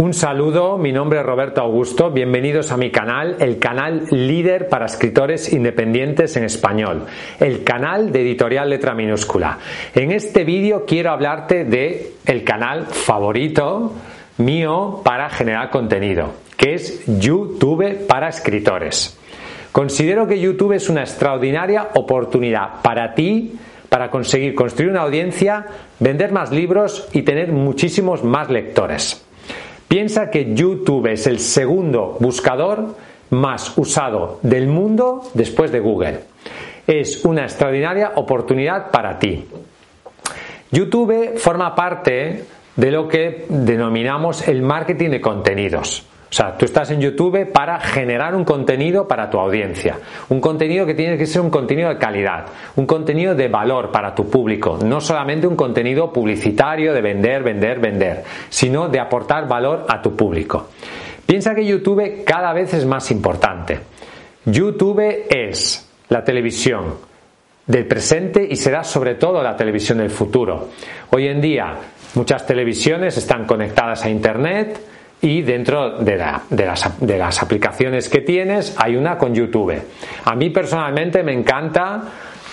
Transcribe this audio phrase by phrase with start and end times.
[0.00, 4.86] Un saludo, mi nombre es Roberto Augusto, bienvenidos a mi canal, el canal líder para
[4.86, 7.04] escritores independientes en español,
[7.38, 9.58] el canal de editorial letra minúscula.
[9.94, 13.92] En este vídeo quiero hablarte de el canal favorito
[14.38, 19.18] mío para generar contenido, que es YouTube para escritores.
[19.70, 23.52] Considero que YouTube es una extraordinaria oportunidad para ti
[23.90, 25.66] para conseguir construir una audiencia,
[25.98, 29.26] vender más libros y tener muchísimos más lectores.
[29.90, 32.94] Piensa que YouTube es el segundo buscador
[33.30, 36.20] más usado del mundo después de Google.
[36.86, 39.48] Es una extraordinaria oportunidad para ti.
[40.70, 42.44] YouTube forma parte
[42.76, 46.04] de lo que denominamos el marketing de contenidos.
[46.30, 49.98] O sea, tú estás en YouTube para generar un contenido para tu audiencia.
[50.28, 54.14] Un contenido que tiene que ser un contenido de calidad, un contenido de valor para
[54.14, 54.78] tu público.
[54.84, 60.14] No solamente un contenido publicitario de vender, vender, vender, sino de aportar valor a tu
[60.14, 60.68] público.
[61.26, 63.80] Piensa que YouTube cada vez es más importante.
[64.44, 66.94] YouTube es la televisión
[67.66, 70.68] del presente y será sobre todo la televisión del futuro.
[71.10, 71.74] Hoy en día
[72.14, 74.89] muchas televisiones están conectadas a Internet,
[75.22, 79.74] y dentro de, la, de, las, de, las, aplicaciones que tienes hay una con YouTube.
[80.24, 82.02] A mí personalmente me encanta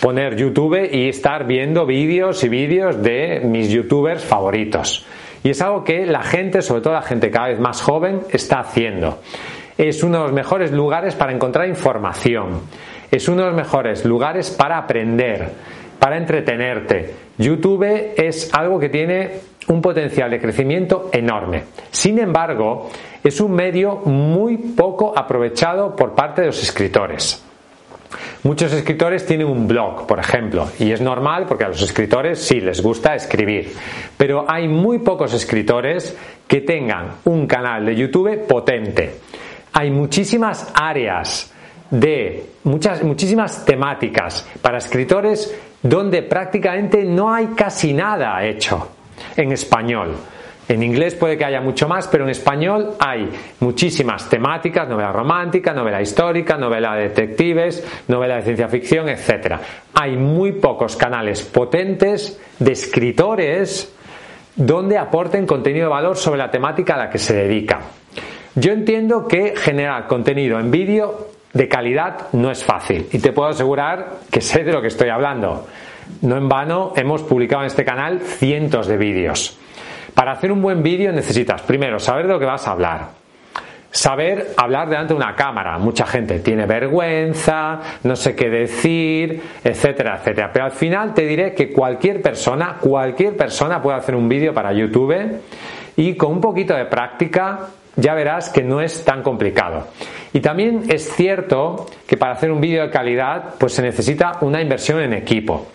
[0.00, 5.06] poner YouTube y estar viendo vídeos y vídeos de mis youtubers favoritos.
[5.42, 8.60] Y es algo que la gente, sobre todo la gente cada vez más joven, está
[8.60, 9.20] haciendo.
[9.78, 12.60] Es uno de los mejores lugares para encontrar información.
[13.10, 15.50] Es uno de los mejores lugares para aprender,
[15.98, 17.14] para entretenerte.
[17.38, 19.30] YouTube es algo que tiene
[19.68, 21.64] un potencial de crecimiento enorme.
[21.90, 22.90] Sin embargo,
[23.22, 27.44] es un medio muy poco aprovechado por parte de los escritores.
[28.42, 32.60] Muchos escritores tienen un blog, por ejemplo, y es normal porque a los escritores sí
[32.60, 33.72] les gusta escribir,
[34.16, 36.16] pero hay muy pocos escritores
[36.48, 39.20] que tengan un canal de YouTube potente.
[39.72, 41.52] Hay muchísimas áreas
[41.90, 48.88] de muchas, muchísimas temáticas para escritores donde prácticamente no hay casi nada hecho
[49.36, 50.16] en español.
[50.70, 55.72] En inglés puede que haya mucho más, pero en español hay muchísimas temáticas, novela romántica,
[55.72, 59.56] novela histórica, novela de detectives, novela de ciencia ficción, etc.
[59.94, 63.92] Hay muy pocos canales potentes de escritores
[64.54, 67.80] donde aporten contenido de valor sobre la temática a la que se dedica.
[68.54, 73.48] Yo entiendo que generar contenido en vídeo de calidad no es fácil y te puedo
[73.48, 75.66] asegurar que sé de lo que estoy hablando.
[76.22, 79.58] No en vano hemos publicado en este canal cientos de vídeos.
[80.14, 83.08] Para hacer un buen vídeo necesitas primero saber de lo que vas a hablar,
[83.90, 85.78] saber hablar delante de una cámara.
[85.78, 90.50] Mucha gente tiene vergüenza, no sé qué decir, etcétera, etcétera.
[90.52, 94.72] Pero al final te diré que cualquier persona, cualquier persona puede hacer un vídeo para
[94.72, 95.40] YouTube
[95.96, 99.88] y con un poquito de práctica ya verás que no es tan complicado.
[100.32, 104.60] Y también es cierto que para hacer un vídeo de calidad pues se necesita una
[104.60, 105.66] inversión en equipo.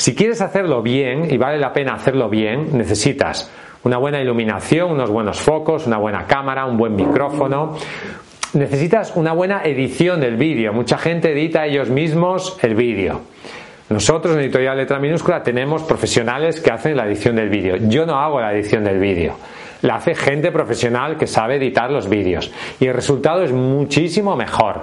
[0.00, 3.52] Si quieres hacerlo bien, y vale la pena hacerlo bien, necesitas
[3.84, 7.76] una buena iluminación, unos buenos focos, una buena cámara, un buen micrófono.
[8.54, 10.72] Necesitas una buena edición del vídeo.
[10.72, 13.20] Mucha gente edita ellos mismos el vídeo.
[13.90, 17.76] Nosotros en Editorial Letra Minúscula tenemos profesionales que hacen la edición del vídeo.
[17.76, 19.36] Yo no hago la edición del vídeo.
[19.82, 22.50] La hace gente profesional que sabe editar los vídeos.
[22.80, 24.80] Y el resultado es muchísimo mejor.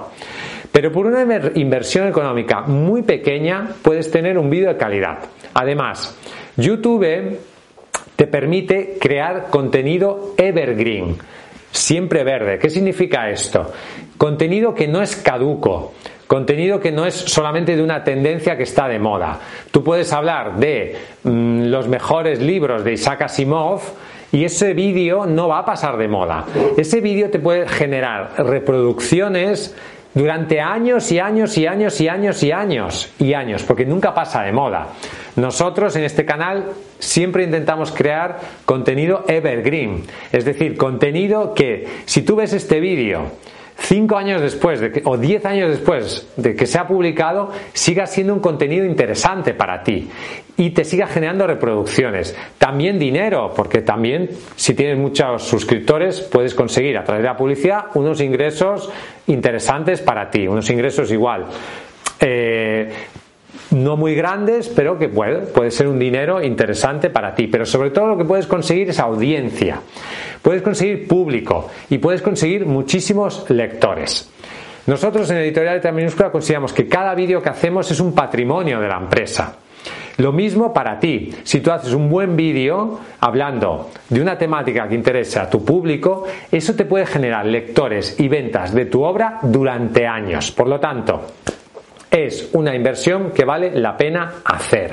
[0.72, 5.18] Pero por una inversión económica muy pequeña puedes tener un vídeo de calidad.
[5.54, 6.16] Además,
[6.56, 7.38] YouTube
[8.16, 11.16] te permite crear contenido evergreen,
[11.70, 12.58] siempre verde.
[12.58, 13.72] ¿Qué significa esto?
[14.16, 15.94] Contenido que no es caduco,
[16.26, 19.38] contenido que no es solamente de una tendencia que está de moda.
[19.70, 23.80] Tú puedes hablar de mm, los mejores libros de Isaac Asimov
[24.30, 26.44] y ese vídeo no va a pasar de moda.
[26.76, 29.74] Ese vídeo te puede generar reproducciones
[30.14, 34.42] durante años y años y años y años y años y años, porque nunca pasa
[34.42, 34.88] de moda.
[35.36, 42.36] Nosotros en este canal siempre intentamos crear contenido evergreen, es decir, contenido que si tú
[42.36, 43.30] ves este vídeo
[43.78, 48.06] cinco años después de que, o diez años después de que se ha publicado, siga
[48.06, 50.08] siendo un contenido interesante para ti
[50.56, 52.36] y te siga generando reproducciones.
[52.58, 57.86] También dinero, porque también si tienes muchos suscriptores puedes conseguir a través de la publicidad
[57.94, 58.90] unos ingresos
[59.28, 61.46] interesantes para ti, unos ingresos igual.
[62.20, 62.90] Eh,
[63.70, 67.46] no muy grandes, pero que puede, puede ser un dinero interesante para ti.
[67.48, 69.80] Pero sobre todo lo que puedes conseguir es audiencia,
[70.48, 74.30] puedes conseguir público y puedes conseguir muchísimos lectores.
[74.86, 78.88] Nosotros en Editorial Letra Minúscula consideramos que cada vídeo que hacemos es un patrimonio de
[78.88, 79.58] la empresa.
[80.16, 81.30] Lo mismo para ti.
[81.42, 86.24] Si tú haces un buen vídeo hablando de una temática que interesa a tu público,
[86.50, 90.50] eso te puede generar lectores y ventas de tu obra durante años.
[90.52, 91.26] Por lo tanto,
[92.10, 94.92] es una inversión que vale la pena hacer.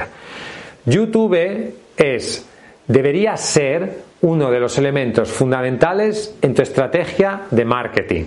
[0.83, 2.45] YouTube es,
[2.89, 8.23] debería ser uno de los elementos fundamentales en tu estrategia de marketing.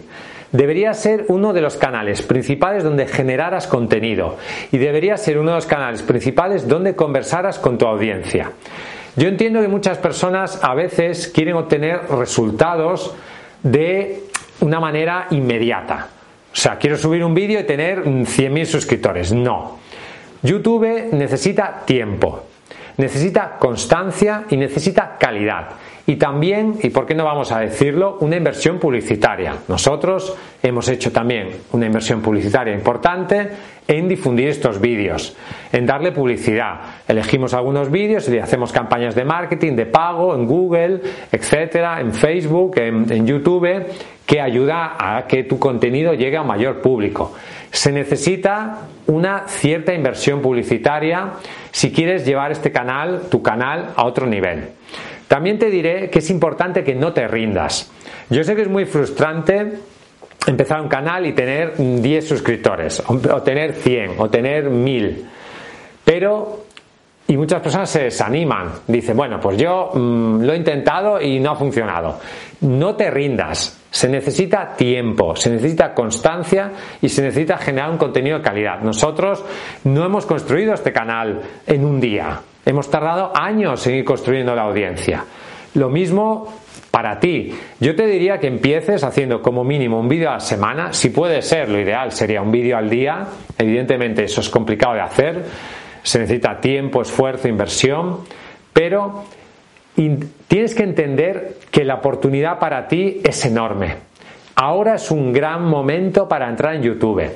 [0.53, 4.37] Debería ser uno de los canales principales donde generaras contenido
[4.71, 8.53] y debería ser uno de los canales principales donde conversaras con tu audiencia.
[9.17, 13.15] Yo entiendo que muchas personas a veces quieren obtener resultados
[13.65, 14.23] de
[14.61, 16.07] una manera inmediata.
[16.53, 19.33] O sea, quiero subir un vídeo y tener 100.000 suscriptores.
[19.33, 19.79] No.
[20.43, 22.45] YouTube necesita tiempo,
[22.97, 25.71] necesita constancia y necesita calidad.
[26.09, 29.57] Y también, y por qué no vamos a decirlo, una inversión publicitaria.
[29.69, 33.47] Nosotros hemos hecho también una inversión publicitaria importante
[33.87, 35.37] en difundir estos vídeos,
[35.71, 36.81] en darle publicidad.
[37.07, 42.15] Elegimos algunos vídeos y le hacemos campañas de marketing, de pago, en Google, etcétera, en
[42.15, 43.69] Facebook, en, en YouTube
[44.25, 47.35] que ayuda a que tu contenido llegue a mayor público.
[47.71, 48.79] Se necesita
[49.09, 51.33] una cierta inversión publicitaria
[51.71, 54.71] si quieres llevar este canal, tu canal, a otro nivel.
[55.39, 57.93] También te diré que es importante que no te rindas.
[58.29, 59.75] Yo sé que es muy frustrante
[60.45, 65.27] empezar un canal y tener 10 suscriptores, o tener 100, o tener 1000.
[66.05, 66.65] Pero
[67.29, 68.81] y muchas personas se desaniman.
[68.89, 72.19] Dicen, bueno, pues yo mm, lo he intentado y no ha funcionado.
[72.63, 73.79] No te rindas.
[73.93, 78.81] Se necesita tiempo, se necesita constancia y se necesita generar un contenido de calidad.
[78.81, 79.45] Nosotros
[79.85, 82.41] no hemos construido este canal en un día.
[82.65, 85.25] Hemos tardado años en ir construyendo la audiencia.
[85.75, 86.53] Lo mismo
[86.91, 87.55] para ti.
[87.81, 90.93] Yo te diría que empieces haciendo como mínimo un vídeo a la semana.
[90.93, 93.27] Si puede ser, lo ideal sería un vídeo al día.
[93.57, 95.45] Evidentemente eso es complicado de hacer.
[96.03, 98.21] Se necesita tiempo, esfuerzo, inversión.
[98.73, 99.25] Pero
[100.47, 103.95] tienes que entender que la oportunidad para ti es enorme.
[104.57, 107.31] Ahora es un gran momento para entrar en YouTube.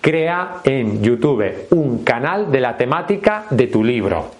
[0.00, 4.37] Crea en YouTube un canal de la temática de tu libro.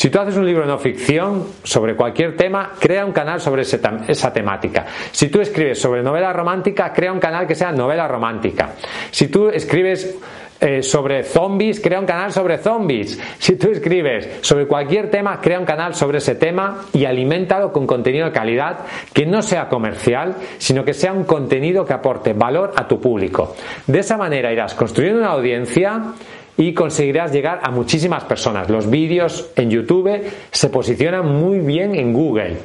[0.00, 3.64] Si tú haces un libro de no ficción sobre cualquier tema, crea un canal sobre
[3.64, 4.86] esa temática.
[5.12, 8.76] Si tú escribes sobre novela romántica, crea un canal que sea novela romántica.
[9.10, 10.16] Si tú escribes
[10.58, 13.20] eh, sobre zombies, crea un canal sobre zombies.
[13.38, 17.86] Si tú escribes sobre cualquier tema, crea un canal sobre ese tema y aliméntalo con
[17.86, 18.78] contenido de calidad
[19.12, 23.54] que no sea comercial, sino que sea un contenido que aporte valor a tu público.
[23.86, 26.14] De esa manera irás construyendo una audiencia
[26.60, 28.70] y conseguirás llegar a muchísimas personas.
[28.70, 30.20] Los vídeos en YouTube
[30.52, 32.56] se posicionan muy bien en Google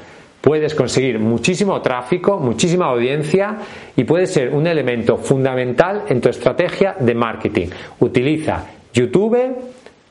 [0.46, 3.58] puedes conseguir muchísimo tráfico, muchísima audiencia
[3.96, 7.68] y puede ser un elemento fundamental en tu estrategia de marketing.
[8.00, 8.64] Utiliza
[8.94, 9.40] YouTube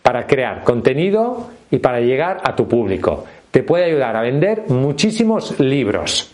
[0.02, 3.24] para crear contenido y para llegar a tu público.
[3.52, 6.32] Te puede ayudar a vender muchísimos libros.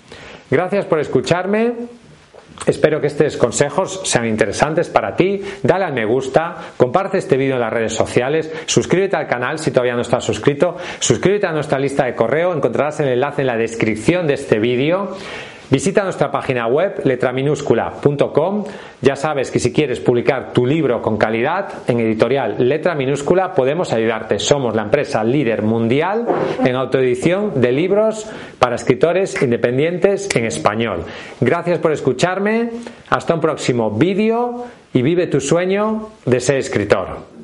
[0.51, 1.75] Gracias por escucharme.
[2.67, 5.41] Espero que estos consejos sean interesantes para ti.
[5.63, 9.71] Dale al me gusta, comparte este vídeo en las redes sociales, suscríbete al canal si
[9.71, 13.57] todavía no estás suscrito, suscríbete a nuestra lista de correo, encontrarás el enlace en la
[13.57, 15.17] descripción de este vídeo.
[15.71, 18.65] Visita nuestra página web letraminúscula.com.
[19.01, 23.93] Ya sabes que si quieres publicar tu libro con calidad en editorial Letra Minúscula podemos
[23.93, 24.41] ayudarte.
[24.41, 26.27] Somos la empresa líder mundial
[26.65, 31.05] en autoedición de libros para escritores independientes en español.
[31.41, 32.71] Gracias por escucharme.
[33.09, 37.40] Hasta un próximo vídeo y vive tu sueño de ser escritor.